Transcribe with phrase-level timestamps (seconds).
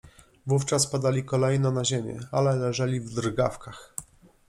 [0.47, 3.93] Wówczas padali kolejno na ziemię, ale leżeli w drgawkach.